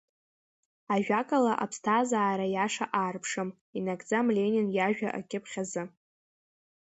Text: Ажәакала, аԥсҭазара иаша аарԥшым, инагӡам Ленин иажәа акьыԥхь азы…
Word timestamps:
Ажәакала, 0.93 1.53
аԥсҭазара 1.63 2.45
иаша 2.49 2.85
аарԥшым, 2.99 3.49
инагӡам 3.77 4.27
Ленин 4.35 4.67
иажәа 4.77 5.09
акьыԥхь 5.19 5.55
азы… 5.61 5.83